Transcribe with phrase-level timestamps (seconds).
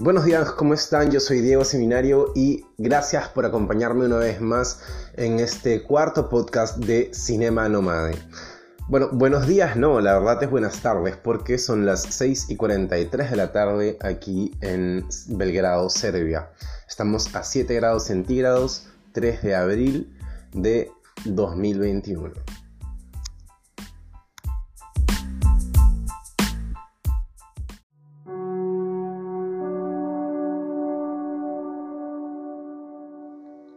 [0.00, 1.10] Buenos días, ¿cómo están?
[1.10, 4.80] Yo soy Diego Seminario y gracias por acompañarme una vez más
[5.14, 8.16] en este cuarto podcast de Cinema Nomade.
[8.86, 13.28] Bueno, buenos días, no, la verdad es buenas tardes porque son las 6 y 43
[13.28, 16.48] de la tarde aquí en Belgrado, Serbia.
[16.88, 20.16] Estamos a 7 grados centígrados, 3 de abril
[20.52, 20.92] de
[21.24, 22.34] 2021.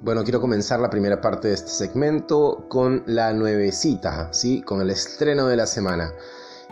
[0.04, 4.64] Bueno, quiero comenzar la primera parte de este segmento con la nuevecita, ¿sí?
[4.64, 6.12] Con el estreno de la semana.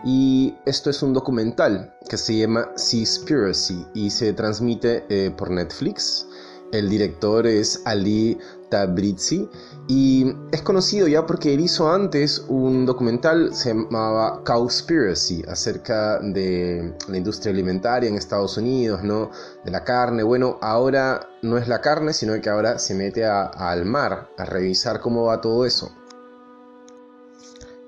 [0.04, 6.26] Y esto es un documental que se llama Seaspiracy y se transmite eh, por Netflix.
[6.72, 8.38] El director es Ali
[8.68, 9.48] Tabrizi
[9.88, 16.94] y es conocido ya porque él hizo antes un documental, se llamaba Cowspiracy, acerca de
[17.08, 19.30] la industria alimentaria en Estados Unidos, ¿no?
[19.64, 20.22] De la carne.
[20.22, 25.00] Bueno, ahora no es la carne, sino que ahora se mete al mar a revisar
[25.00, 25.90] cómo va todo eso.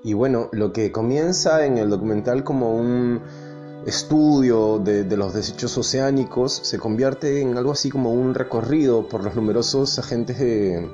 [0.03, 3.21] Y bueno, lo que comienza en el documental como un
[3.85, 9.35] estudio de, los desechos oceánicos se convierte en algo así como un recorrido por los
[9.35, 10.89] numerosos agentes de,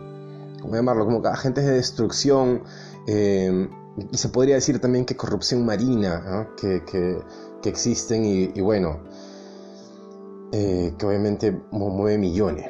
[0.62, 1.06] ¿cómo llamarlo?
[1.06, 2.64] Como agentes de destrucción
[3.08, 3.70] eh,
[4.12, 7.22] y se podría decir también que corrupción marina que,
[7.64, 9.02] existen y, bueno,
[10.52, 12.70] eh, que obviamente mueve millones,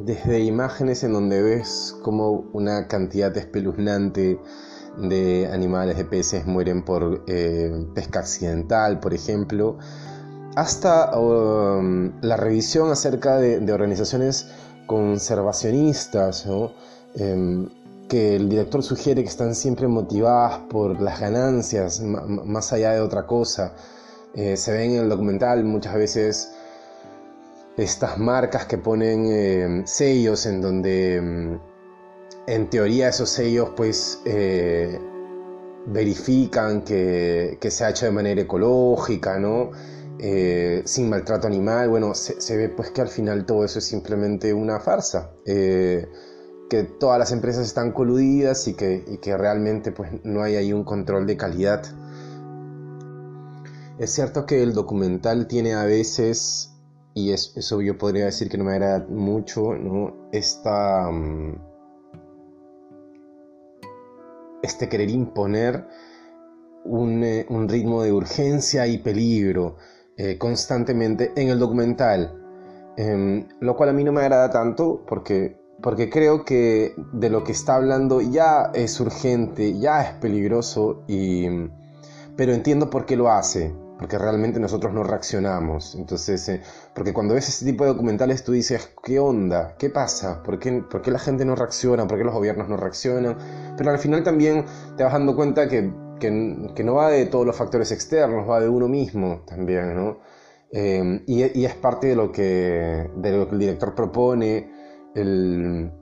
[0.00, 4.38] Desde imágenes en donde ves como una cantidad espeluznante
[4.96, 9.78] de animales, de peces mueren por eh, pesca accidental, por ejemplo,
[10.54, 14.48] hasta um, la revisión acerca de, organizaciones
[14.86, 16.46] conservacionistas,
[17.14, 17.68] em,
[18.08, 23.26] que el director sugiere que están siempre motivadas por las ganancias, más allá de otra
[23.26, 23.72] cosa.
[24.34, 26.52] Eh, se ven en el documental muchas veces
[27.76, 31.58] estas marcas que ponen eh, sellos en donde em,
[32.46, 34.98] en teoría esos sellos pues eh,
[35.86, 39.70] verifican que, se ha hecho de manera ecológica, ¿no?
[40.18, 44.52] Eh, sin maltrato animal, bueno, se, ve pues que al final todo eso es simplemente
[44.54, 46.08] una farsa, eh,
[46.70, 51.26] que todas las empresas están coludidas y que, realmente pues no hay ahí un control
[51.26, 51.82] de calidad.
[53.98, 56.70] Es cierto que el documental tiene a veces,
[57.14, 60.28] y eso yo podría decir que no me agrada mucho, ¿no?
[60.32, 61.10] Esta...
[61.10, 61.71] Mm,
[64.62, 65.86] este querer imponer
[66.84, 69.76] un, eh, ritmo de urgencia y peligro
[70.16, 72.38] eh, constantemente en el documental,
[72.96, 77.44] em, lo cual a mí no me agrada tanto porque, porque creo que de lo
[77.44, 81.46] que está hablando ya es urgente, ya es peligroso, y,
[82.36, 85.94] pero entiendo por qué lo hace porque realmente nosotros no reaccionamos.
[85.94, 86.60] Entonces, eh,
[86.92, 89.76] porque cuando ves ese tipo de documentales tú dices, ¿qué onda?
[89.78, 90.42] ¿Qué pasa?
[90.42, 92.08] ¿Por qué, ¿Por qué, la gente no reacciona?
[92.08, 93.38] ¿Por qué los gobiernos no reaccionan?
[93.76, 94.64] Pero al final también
[94.96, 98.58] te vas dando cuenta que, que, que no va de todos los factores externos, va
[98.58, 100.18] de uno mismo también, ¿no?
[100.72, 104.68] Eh, y, y, es parte de lo, que, de lo que el director propone.
[105.14, 105.92] El,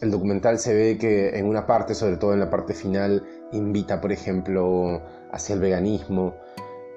[0.00, 3.22] el documental se ve que en una parte, sobre todo en la parte final,
[3.52, 6.34] invita, por ejemplo, hacia el veganismo.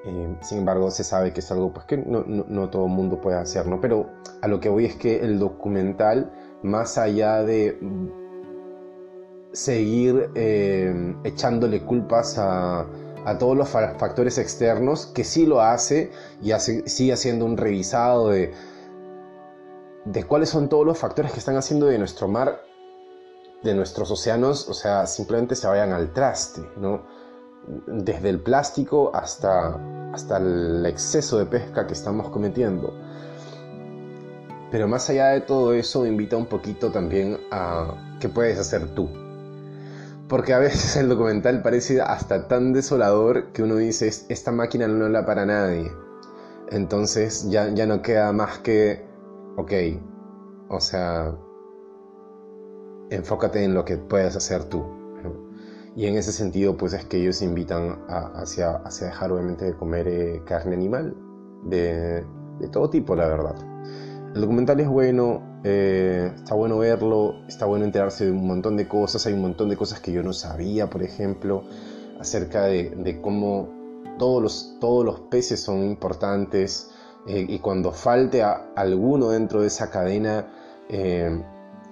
[0.06, 3.38] Eh, sin embargo, se sabe que es algo pues, que no, todo el mundo puede
[3.38, 3.80] hacer, ¿no?
[3.80, 4.09] Pero
[4.41, 6.31] a lo que voy es que el documental,
[6.62, 7.80] más allá de
[9.53, 12.88] seguir eh, echándole culpas a,
[13.40, 18.52] todos los factores externos, que sí lo hace y sigue haciendo un revisado de,
[20.03, 22.64] de cuáles son todos los factores que están haciendo de nuestro mar,
[23.64, 27.06] de nuestros océanos, o sea, simplemente se vayan al traste, ¿no?
[27.88, 29.79] Desde el plástico hasta,
[30.13, 32.94] hasta el exceso de pesca que estamos cometiendo.
[34.72, 39.07] Pero más allá de todo eso, invita un poquito también a qué puedes hacer tú.
[40.28, 45.09] Porque a veces el documental parece hasta tan desolador que uno dice, esta máquina no
[45.09, 45.91] la para nadie.
[46.72, 49.05] Entonces ya, ya no queda más que,
[49.58, 49.72] ok,
[50.70, 51.35] o sea,
[53.11, 55.03] enfócate en lo que puedes hacer tú.
[55.95, 59.75] Y en ese sentido, pues es que ellos invitan a, hacia, hacia dejar obviamente de
[59.75, 61.16] comer eh, carne animal,
[61.66, 62.25] de,
[62.59, 63.55] de, todo tipo, la verdad.
[64.34, 68.87] El documental es bueno, eh, está bueno verlo, está bueno enterarse de un montón de
[68.87, 71.63] cosas, hay un montón de cosas que yo no sabía, por ejemplo,
[72.19, 73.69] acerca de, cómo
[74.17, 76.90] todos los, todos los peces son importantes
[77.28, 80.47] eh, y cuando falte a alguno dentro de esa cadena,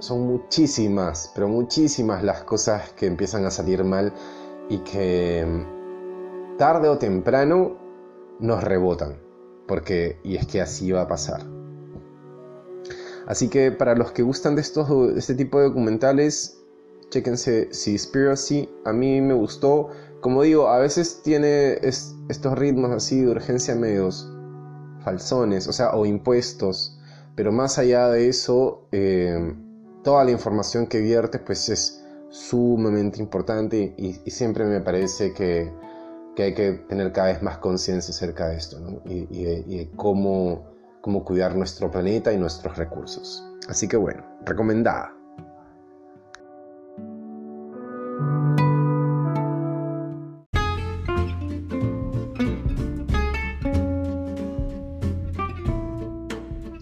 [0.01, 4.11] son muchísimas, pero muchísimas las cosas que empiezan a salir mal
[4.67, 7.77] y que mm, tarde o temprano
[8.39, 9.19] nos rebotan.
[9.67, 11.41] porque y es que así va a pasar.
[13.27, 16.57] Así que para los que gustan de estos de este tipo de documentales,
[17.09, 19.89] chéquense Seaspiracy, a mí me gustó.
[20.19, 24.29] Como digo, a veces tiene estos ritmos así de urgencia medios
[25.03, 26.97] falsones, o sea, o impuestos.
[27.35, 29.55] Pero más allá de eso, eh,
[30.03, 35.71] toda la información que vierte pues es sumamente importante y, siempre me parece que,
[36.37, 40.65] hay que tener cada vez más conciencia acerca de esto y, y, de cómo,
[41.01, 43.43] cómo cuidar nuestro planeta y nuestros recursos.
[43.67, 45.13] Así que bueno, recomendada.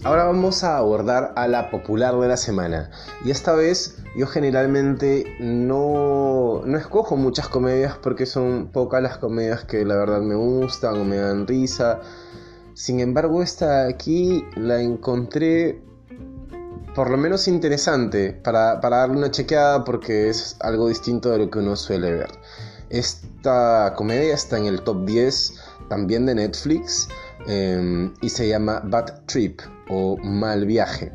[0.10, 2.90] Ahora vamos a abordar a la popular de la semana.
[3.24, 9.66] Y esta vez yo generalmente no, no escojo muchas comedias porque son pocas las comedias
[9.66, 12.00] que la verdad me gustan o me dan risa.
[12.74, 15.84] Sin embargo, esta aquí la encontré
[16.96, 21.52] por lo menos interesante para, para darle una chequeada porque es algo distinto de lo
[21.52, 22.32] que uno suele ver.
[22.90, 25.54] Esta comedia está en el top 10
[25.90, 27.10] también de Netflix
[27.48, 29.60] em, y se llama Bad Trip
[29.90, 31.12] o Mal Viaje.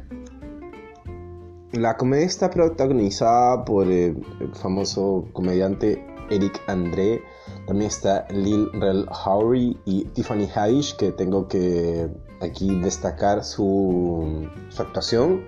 [1.72, 4.22] La comedia está protagonizada por el,
[4.52, 7.20] famoso comediante Eric André.
[7.66, 12.08] También está Lil Rel Howery y Tiffany Haddish, que tengo que
[12.40, 14.48] aquí destacar su,
[14.78, 15.44] actuación.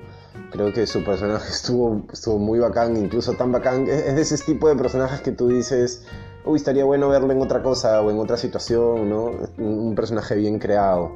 [0.51, 3.87] Creo que su personaje estuvo, estuvo muy bacán, incluso tan bacán.
[3.87, 6.07] Es, de ese tipo de personajes que tú dices,
[6.47, 9.31] uy, estaría bueno verlo en otra cosa o en otra situación, ¿no?
[9.59, 11.11] Un personaje bien creado.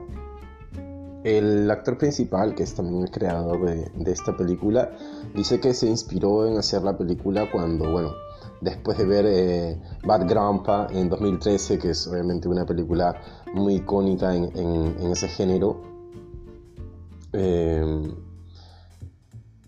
[1.22, 4.90] El actor principal, que es también el creador de, esta película,
[5.34, 8.12] dice que se inspiró en hacer la película cuando, bueno,
[8.60, 13.20] después de ver eh, Bad Grandpa en 2013, que es obviamente una película
[13.52, 15.82] muy icónica en, ese género,
[17.34, 17.84] eh,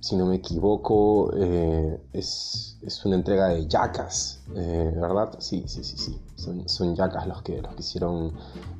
[0.03, 5.37] si no me equivoco, eh, es, una entrega de Jackass, ¿verdad?
[5.39, 6.21] Sí, sí, sí, sí.
[6.35, 8.33] Son, son Jackass los que, los hicieron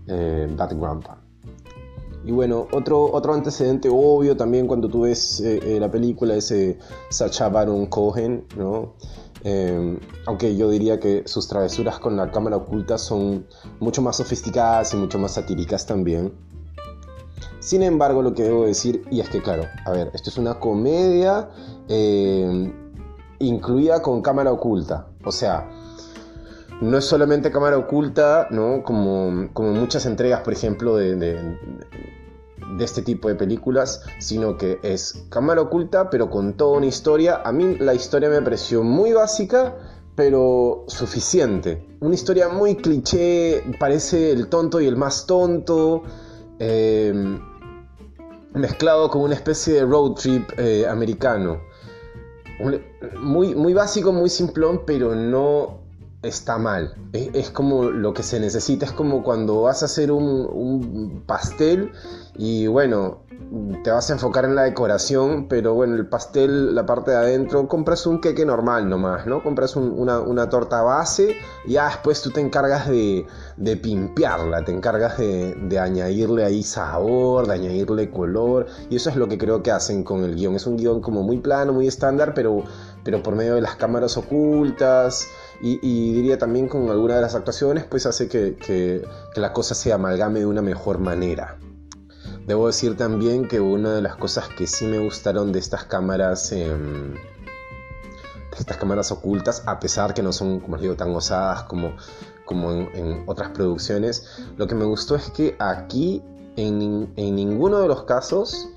[0.07, 1.23] Bad Grandpa.
[2.25, 6.55] Y bueno, otro, otro antecedente obvio también cuando tú ves eh, eh, la película es
[7.09, 8.95] Sacha Baron Cohen, ¿no?
[9.45, 13.45] Em, aunque yo diría que sus travesuras con la cámara oculta son
[13.81, 16.33] mucho más sofisticadas y mucho más satíricas también.
[17.63, 20.55] Sin embargo, lo que debo decir, y es que claro, a ver, esto es una
[20.55, 21.49] comedia
[21.87, 22.73] em,
[23.39, 25.07] incluida con cámara oculta.
[25.25, 25.71] O sea,
[26.81, 28.83] no es solamente cámara oculta, ¿no?
[28.83, 35.25] Como, como muchas entregas, por ejemplo, de, de este tipo de películas, sino que es
[35.29, 37.43] cámara oculta, pero con toda una historia.
[37.45, 39.77] A mí la historia me pareció muy básica,
[40.17, 41.87] pero suficiente.
[42.01, 46.03] Una historia muy cliché, parece el tonto y el más tonto,
[46.59, 47.52] em,
[48.55, 51.61] mezclado con una especie de road trip eh, americano.
[53.19, 55.82] Muy, muy básico, muy simplón, pero no
[56.23, 56.95] está mal.
[57.13, 61.93] Es, como lo que se necesita, es como cuando vas a hacer un, pastel
[62.37, 63.25] y bueno,
[63.83, 67.69] te vas a enfocar en la decoración, pero bueno, el pastel, la parte de adentro,
[67.69, 69.43] compras un queque normal nomás, ¿no?
[69.43, 71.37] Compras una, torta base
[71.67, 76.63] y ya después tú te encargas de, de pimpearla, te encargas de, de, añadirle ahí
[76.63, 80.55] sabor, de añadirle color, y eso es lo que creo que hacen con el guion.
[80.55, 82.65] Es un guion como muy plano, muy estándar, pero,
[83.05, 85.27] pero por medio de las cámaras ocultas
[85.63, 89.93] y, diría también con alguna de las actuaciones, pues hace que, que, la cosa se
[89.93, 91.57] amalgame de una mejor manera.
[92.47, 96.51] Debo decir también que una de las cosas que sí me gustaron de estas cámaras,
[96.51, 97.15] em,
[98.59, 101.95] estas cámaras ocultas, a pesar que no son, como les digo, tan osadas como,
[102.45, 104.27] como en, otras producciones,
[104.57, 106.25] lo que me gustó es que aquí
[106.57, 108.69] en, en ninguno de los casos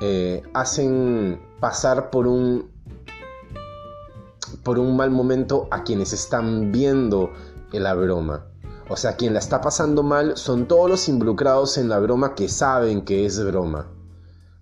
[0.00, 2.73] eh, hacen pasar por un
[4.64, 7.30] por un mal momento a quienes están viendo
[7.80, 8.46] la broma.
[8.88, 12.48] O sea, quien la está pasando mal son todos los involucrados en la broma que
[12.48, 13.88] saben que es broma.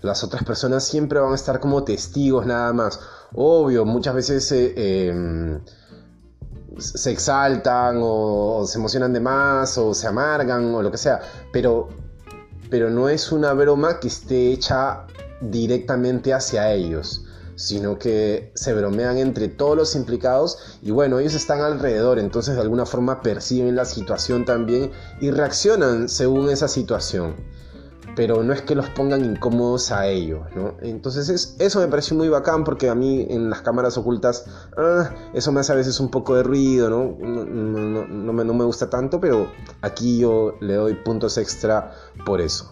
[0.01, 3.01] Las otras personas siempre van a estar como testigos nada más.
[3.35, 5.61] Obvio, muchas veces em,
[6.79, 11.21] se exaltan o, se emocionan de más o se amargan o lo que sea.
[11.53, 11.89] Pero,
[12.71, 15.07] pero no es una broma que esté hecha
[15.41, 17.25] directamente hacia ellos
[17.57, 22.63] sino que se bromean entre todos los implicados y bueno, ellos están alrededor, entonces de
[22.63, 24.91] alguna forma perciben la situación también
[25.21, 27.35] y reaccionan según esa situación.
[28.15, 30.75] pero no es que los pongan incómodos a ellos, ¿no?
[30.83, 34.45] Entonces eso me pareció muy bacán porque a mí en las cámaras ocultas
[34.77, 37.17] ah, eso me hace a veces un poco de ruido, ¿no?
[37.19, 41.93] No, me, no me gusta tanto, pero aquí yo le doy puntos extra
[42.27, 42.71] por eso.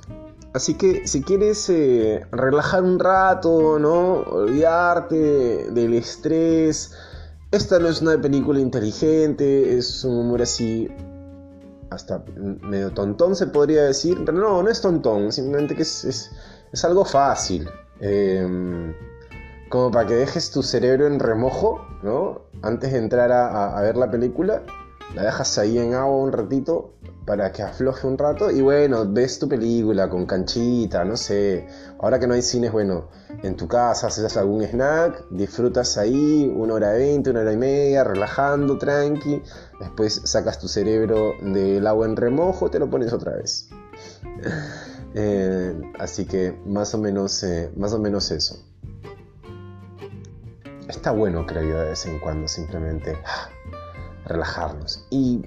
[0.53, 4.23] Así que si quieres eh, relajar un rato, ¿no?
[4.23, 6.93] Olvidarte del estrés.
[7.53, 10.89] Esta no es una película inteligente, es un humor así
[11.91, 16.31] hasta medio tontón se podría decir, pero no, no es tontón, simplemente que es,
[16.85, 17.69] algo fácil.
[18.01, 18.95] Em,
[19.69, 22.43] como para que dejes tu cerebro en remojo, ¿no?
[22.63, 24.63] Antes de entrar a, ver la película,
[25.15, 26.95] la dejas ahí en agua un ratito
[27.31, 31.65] para que afloje un rato y bueno, ves tu película con canchita, no sé.
[32.01, 33.09] Ahora que no hay cines, bueno,
[33.45, 38.03] en tu casa haces algún snack, disfrutas ahí una hora veinte, una hora y media,
[38.03, 39.45] relajando, tranqui.
[39.79, 43.69] Después sacas tu cerebro del agua en remojo, te lo pones otra vez.
[45.13, 48.65] Eh, así que más o menos, eh, más o menos eso.
[50.87, 53.49] Está bueno, creo yo, de vez en cuando simplemente ah,
[54.25, 55.05] relajarnos.
[55.11, 55.43] Y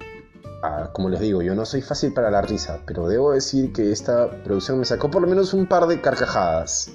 [0.92, 4.30] como les digo, yo no soy fácil para la risa, pero debo decir que esta
[4.42, 6.90] producción me sacó por lo menos un par de carcajadas.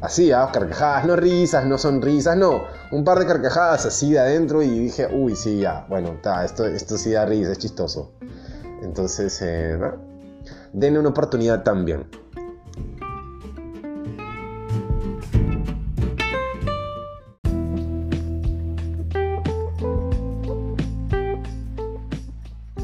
[0.00, 0.48] Así, ¿ah?
[0.52, 2.64] carcajadas, no risas, no sonrisas, no.
[2.92, 6.66] Un par de carcajadas así de adentro y dije, uy, sí, ya, bueno, está, esto,
[6.66, 8.12] esto sí da risa, es chistoso.
[8.82, 9.78] Entonces, eh,
[10.72, 12.06] denle una oportunidad también.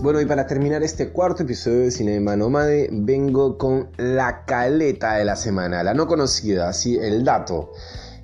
[0.05, 5.25] Bueno, y para terminar este cuarto episodio de Cinema Nomade, vengo con la caleta de
[5.25, 7.73] la semana, la no conocida, así el dato.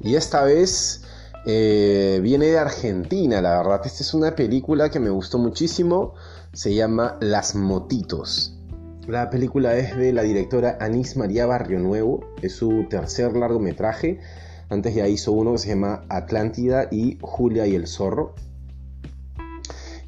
[0.02, 1.04] Y esta vez
[1.46, 3.80] eh, viene de Argentina, la verdad.
[3.82, 6.12] Esta es una película que me gustó muchísimo,
[6.52, 8.58] se llama Las Motitos.
[9.06, 14.20] La película es de la directora Anís María Barrio Nuevo, es su tercer largometraje.
[14.68, 18.34] Antes ya hizo uno que se llama Atlántida y Julia y el Zorro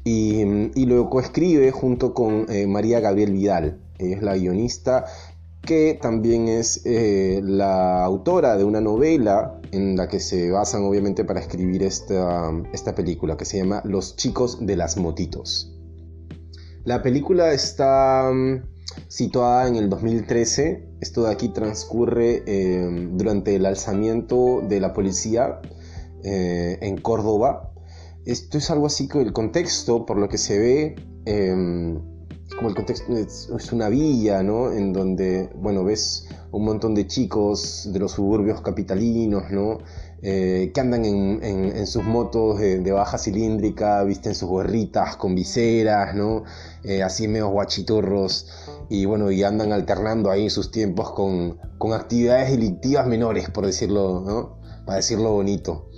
[0.03, 3.79] y, lo coescribe junto con eh, María Gabriel Vidal.
[3.97, 5.05] Es la guionista
[5.61, 11.23] que también es eh, la autora de una novela en la que se basan obviamente
[11.23, 15.73] para escribir esta, esta película que se llama Los chicos de las motitos.
[16.83, 18.61] La película está mm,
[19.07, 25.61] situada en el 2013, esto de aquí transcurre eh, durante el alzamiento de la policía
[26.25, 27.72] en Córdoba
[28.25, 31.99] esto es algo así que el contexto, por lo que se ve, em,
[32.55, 34.71] como el contexto es, una villa, ¿no?
[34.71, 39.79] En donde, bueno, ves un montón de chicos de los suburbios capitalinos, ¿no?
[40.21, 46.43] Eh, que andan en, sus motos de, baja cilíndrica, visten sus gorritas con viseras, ¿no?
[46.83, 48.47] Eh, así medio guachiturros,
[48.89, 54.21] y bueno, y andan alternando ahí sus tiempos con, con actividades delictivas menores, por decirlo,
[54.25, 54.59] ¿no?
[54.85, 55.89] Para decirlo bonito.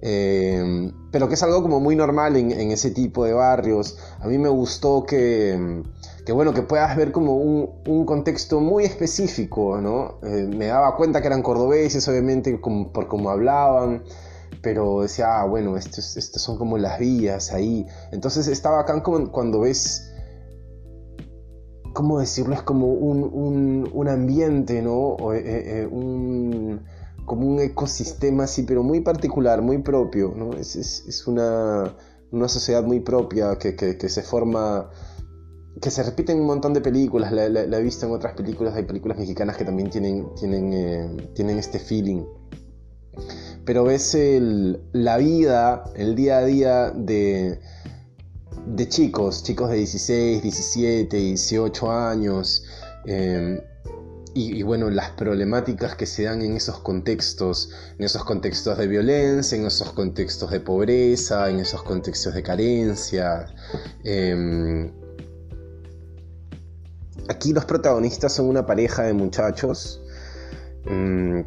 [0.00, 3.98] Eh, pero que es algo como muy normal en, ese tipo de barrios.
[4.20, 5.82] A mí me gustó que,
[6.24, 10.18] que bueno, que puedas ver como un, contexto muy específico, ¿no?
[10.22, 14.04] Eh, me daba cuenta que eran cordobeses, obviamente, por cómo hablaban,
[14.62, 17.86] pero decía, ah, bueno, estas son como las vías ahí.
[18.12, 20.04] Entonces estaba acá como cuando ves...
[21.94, 22.54] ¿Cómo decirlo?
[22.54, 25.16] Es como un, ambiente, ¿no?
[25.34, 26.80] Eh, un,
[27.28, 30.54] como un ecosistema así, pero muy particular, muy propio, ¿no?
[30.54, 31.94] Es, es, una,
[32.32, 34.90] una, sociedad muy propia que, que, se forma,
[35.80, 38.84] que se repite en un montón de películas, la, he visto en otras películas, hay
[38.84, 42.24] películas mexicanas que también tienen, tienen, eh, tienen este feeling.
[43.64, 47.60] Pero ves el, la vida, el día a día de,
[48.66, 52.64] de chicos, chicos de 16, 17, 18 años,
[53.04, 53.62] eh,
[54.34, 59.56] y, bueno, las problemáticas que se dan en esos contextos, en esos contextos de violencia,
[59.56, 63.46] en esos contextos de pobreza, en esos contextos de carencia.
[64.04, 64.92] Em,
[67.28, 70.02] aquí los protagonistas son una pareja de muchachos.
[70.86, 71.44] Em,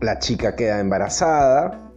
[0.00, 1.92] la chica queda embarazada.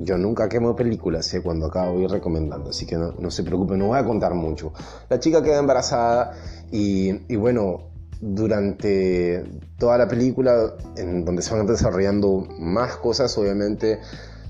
[0.00, 1.42] Yo nunca quemo películas, ¿eh?
[1.42, 4.72] cuando acabo voy recomendando, así que no, se preocupen, no voy a contar mucho.
[5.08, 6.32] La chica queda embarazada
[6.70, 7.91] y, y bueno,
[8.22, 9.44] durante
[9.78, 13.98] toda la película, en donde se van desarrollando más cosas, obviamente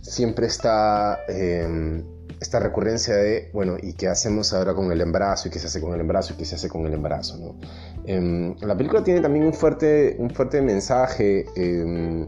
[0.02, 2.04] siempre está em,
[2.38, 5.48] esta recurrencia de, bueno, ¿y qué hacemos ahora con el embarazo?
[5.48, 6.34] ¿Y qué se hace con el embarazo?
[6.34, 7.38] ¿Y qué se hace con el embarazo?
[7.38, 7.56] ¿no?
[8.04, 11.46] Em, la película tiene también un fuerte, un fuerte mensaje.
[11.56, 12.26] Em,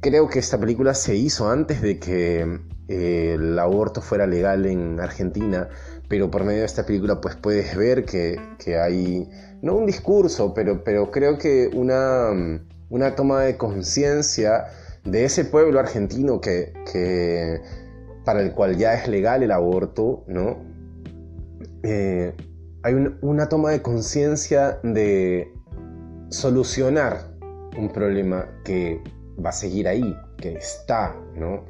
[0.00, 4.98] creo que esta película se hizo antes de que eh, el aborto fuera legal en
[4.98, 5.68] Argentina,
[6.08, 8.40] pero por medio de esta película pues puedes ver que,
[8.80, 9.28] hay,
[9.62, 12.30] no un discurso, pero, pero creo que una,
[12.90, 14.66] una toma de conciencia
[15.04, 17.60] de ese pueblo argentino que, que,
[18.24, 20.58] para el cual ya es legal el aborto, ¿no?
[21.82, 22.34] Eh,
[22.82, 25.52] hay una toma de conciencia de
[26.28, 27.32] solucionar
[27.76, 29.00] un problema que
[29.44, 31.64] va a seguir ahí, que está, ¿no?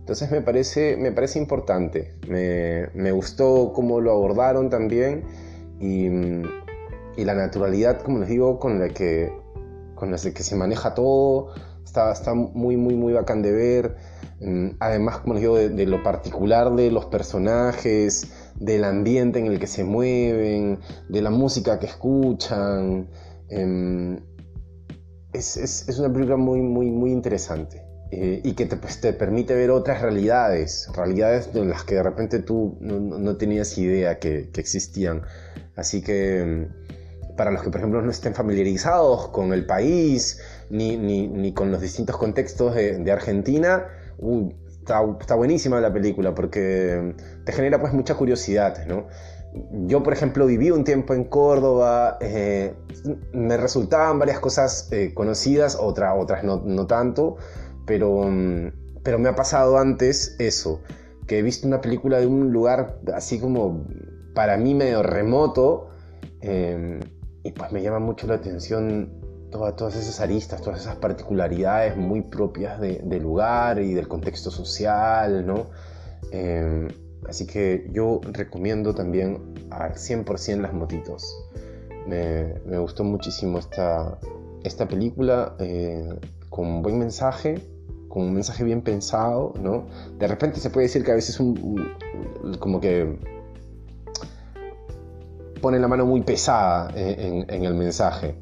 [0.00, 5.24] Entonces me parece, me parece importante, me, gustó cómo lo abordaron también
[5.80, 6.08] y,
[7.16, 9.32] la naturalidad, como les digo, con la que,
[9.94, 11.54] con la que se maneja todo,
[11.84, 13.96] está, está muy, muy, muy bacán de ver.
[14.40, 19.58] Mm, además, como les digo, de, lo particular de los personajes, del ambiente en el
[19.58, 23.08] que se mueven, de la música que escuchan.
[23.48, 24.20] Em,
[25.32, 27.92] es, es, una película muy, muy, muy interesante.
[28.14, 32.40] Eh, y que pues, te, permite ver otras realidades, realidades en las que de repente
[32.40, 35.22] tú no, tenías idea que, existían.
[35.76, 36.81] Así que mm,
[37.36, 41.80] para los que, por ejemplo, no estén familiarizados con el país ni, ni, con los
[41.80, 43.86] distintos contextos de, Argentina,
[44.80, 49.06] está, buenísima la película porque te genera pues mucha curiosidad, ¿no?
[49.86, 52.74] Yo, por ejemplo, viví un tiempo en Córdoba, eh,
[53.34, 57.36] me resultaban varias cosas eh, conocidas, otra, otras no, no tanto,
[57.86, 58.30] pero,
[59.02, 60.80] pero me ha pasado antes eso,
[61.26, 63.84] que he visto una película de un lugar así como
[64.34, 65.90] para mí medio remoto
[66.40, 67.00] em,
[67.42, 69.10] y pues me llama mucho la atención
[69.50, 75.66] todas esas aristas, todas esas particularidades muy propias del lugar y del contexto social, ¿no?
[76.30, 76.88] Em,
[77.28, 81.36] así que yo recomiendo también al 100% Las Motitos.
[82.06, 84.18] Me, me, gustó muchísimo esta,
[84.64, 86.08] esta película eh,
[86.48, 87.60] con buen mensaje
[88.12, 89.86] con un mensaje bien pensado, ¿no?
[90.18, 91.94] De repente se puede decir que a veces un,
[92.58, 93.18] como que
[95.62, 98.36] pone la mano muy pesada en, el mensaje.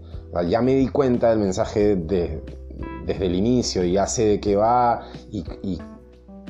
[0.49, 5.07] Ya me di cuenta del mensaje desde el inicio y ya sé de qué va
[5.31, 5.45] y,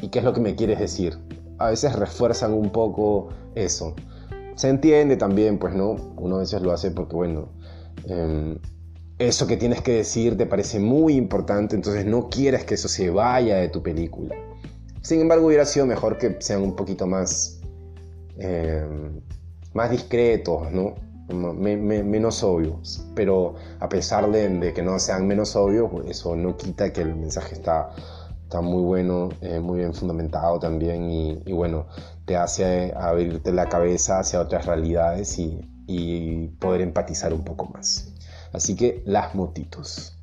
[0.08, 1.18] qué es lo que me quieres decir.
[1.58, 3.94] A veces refuerzan un poco eso.
[4.54, 5.96] Se entiende también, pues, ¿no?
[6.16, 7.48] Uno a veces lo hace porque, bueno,
[8.04, 8.59] em,
[9.18, 13.11] eso que tienes que decir te parece muy importante, entonces no quieres que eso se
[13.11, 14.35] vaya de tu película.
[15.02, 17.61] Sin embargo, hubiera sido mejor que sean un poquito más,
[18.38, 18.87] eh,
[19.74, 20.94] más discretos, ¿no?
[21.33, 23.04] menos obvios.
[23.14, 27.14] Pero a pesar de, que no sean menos obvios, pues eso no quita que el
[27.14, 27.90] mensaje está,
[28.42, 31.87] está muy bueno, eh, muy bien fundamentado también y, bueno,
[32.24, 38.12] te hace abrirte la cabeza hacia otras realidades y poder empatizar un poco más.
[38.52, 40.19] Así que las motitos.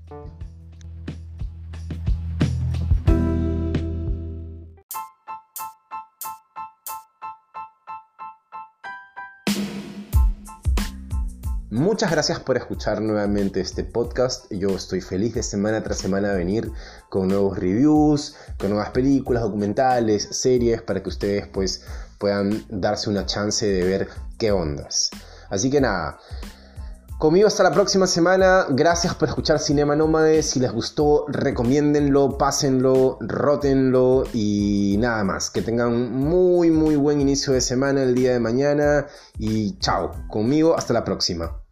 [11.69, 14.49] Muchas gracias por escuchar nuevamente este podcast.
[14.53, 16.71] Yo estoy feliz de semana tras semana venir
[17.10, 21.84] con nuevos reviews, con nuevas películas, documentales, series, para que ustedes pues
[22.19, 25.10] puedan darse una chance de ver qué ondas.
[25.49, 26.19] Así que nada,
[27.17, 28.67] Conmigo hasta la próxima semana.
[28.69, 30.43] Gracias por escuchar Cinema Nómade.
[30.43, 35.49] Si les gustó, recomiéndenlo, pásenlo, rótenlo y nada más.
[35.49, 39.08] Que tengan muy, muy buen inicio de semana el día de mañana.
[39.39, 40.12] Y chao.
[40.30, 41.66] Conmigo hasta la próxima.